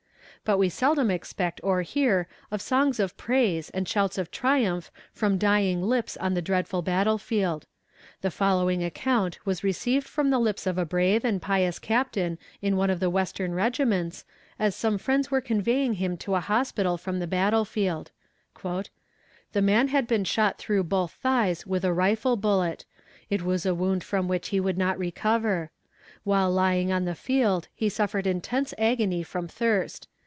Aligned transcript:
But 0.43 0.57
we 0.57 0.69
seldom 0.69 1.11
expect 1.11 1.61
or 1.63 1.83
hear 1.83 2.27
of 2.49 2.63
songs 2.63 2.99
of 2.99 3.15
praise 3.15 3.69
and 3.69 3.87
shouts 3.87 4.17
of 4.17 4.31
triumph 4.31 4.89
from 5.13 5.37
dying 5.37 5.83
lips 5.83 6.17
on 6.17 6.33
the 6.33 6.41
dreadful 6.41 6.81
battle 6.81 7.19
field. 7.19 7.67
The 8.21 8.31
following 8.31 8.83
account 8.83 9.37
was 9.45 9.63
received 9.63 10.07
from 10.07 10.31
the 10.31 10.39
lips 10.39 10.65
of 10.65 10.79
a 10.79 10.83
brave 10.83 11.23
and 11.23 11.39
pious 11.39 11.77
captain 11.77 12.39
in 12.59 12.75
one 12.75 12.89
of 12.89 12.99
the 12.99 13.09
Western 13.11 13.53
regiments, 13.53 14.25
as 14.57 14.75
some 14.75 14.97
friends 14.97 15.29
were 15.29 15.41
conveying 15.41 15.93
him 15.93 16.17
to 16.17 16.33
a 16.33 16.39
hospital 16.39 16.97
from 16.97 17.19
the 17.19 17.27
battle 17.27 17.63
field: 17.63 18.09
"The 18.63 19.61
man 19.61 19.89
had 19.89 20.07
been 20.07 20.23
shot 20.23 20.57
through 20.57 20.85
both 20.85 21.11
thighs 21.11 21.67
with 21.67 21.85
a 21.85 21.93
rifle 21.93 22.35
bullet; 22.35 22.83
it 23.29 23.43
was 23.43 23.63
a 23.63 23.75
wound 23.75 24.03
from 24.03 24.27
which 24.27 24.47
he 24.47 24.59
could 24.59 24.77
not 24.79 24.97
recover. 24.97 25.69
While 26.23 26.49
lying 26.51 26.91
on 26.91 27.05
the 27.05 27.13
field 27.15 27.67
he 27.75 27.89
suffered 27.89 28.25
intense 28.25 28.73
agony 28.79 29.21
from 29.21 29.47
thirst. 29.47 30.07